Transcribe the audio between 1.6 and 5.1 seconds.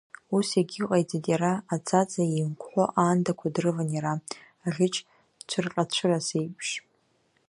аӡаӡа еимгәҳәо аандақәа дрыван иара, аӷьыч